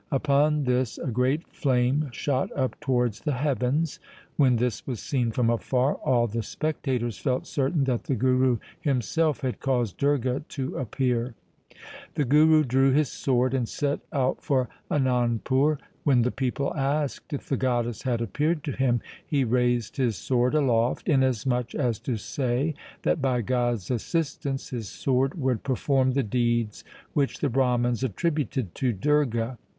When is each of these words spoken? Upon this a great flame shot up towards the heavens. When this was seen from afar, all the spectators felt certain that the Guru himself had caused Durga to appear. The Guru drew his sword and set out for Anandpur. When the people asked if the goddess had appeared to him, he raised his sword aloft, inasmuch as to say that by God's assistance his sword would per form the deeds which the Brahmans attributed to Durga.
Upon 0.11 0.63
this 0.63 0.97
a 0.97 1.11
great 1.11 1.45
flame 1.53 2.09
shot 2.11 2.51
up 2.57 2.79
towards 2.79 3.19
the 3.19 3.33
heavens. 3.33 3.99
When 4.35 4.55
this 4.55 4.87
was 4.87 4.99
seen 4.99 5.29
from 5.29 5.51
afar, 5.51 5.93
all 5.97 6.25
the 6.25 6.41
spectators 6.41 7.19
felt 7.19 7.45
certain 7.45 7.83
that 7.83 8.05
the 8.05 8.15
Guru 8.15 8.57
himself 8.79 9.41
had 9.41 9.59
caused 9.59 9.97
Durga 9.99 10.39
to 10.49 10.75
appear. 10.75 11.35
The 12.15 12.25
Guru 12.25 12.63
drew 12.63 12.91
his 12.91 13.11
sword 13.11 13.53
and 13.53 13.69
set 13.69 13.99
out 14.11 14.43
for 14.43 14.69
Anandpur. 14.89 15.77
When 16.03 16.23
the 16.23 16.31
people 16.31 16.73
asked 16.73 17.31
if 17.31 17.47
the 17.47 17.55
goddess 17.55 18.01
had 18.01 18.21
appeared 18.21 18.63
to 18.63 18.71
him, 18.71 19.01
he 19.23 19.43
raised 19.43 19.97
his 19.97 20.15
sword 20.17 20.55
aloft, 20.55 21.07
inasmuch 21.09 21.75
as 21.75 21.99
to 21.99 22.17
say 22.17 22.73
that 23.03 23.21
by 23.21 23.41
God's 23.43 23.91
assistance 23.91 24.69
his 24.69 24.89
sword 24.89 25.35
would 25.39 25.61
per 25.61 25.75
form 25.75 26.13
the 26.13 26.23
deeds 26.23 26.83
which 27.13 27.37
the 27.37 27.49
Brahmans 27.49 28.03
attributed 28.03 28.73
to 28.73 28.93
Durga. 28.93 29.59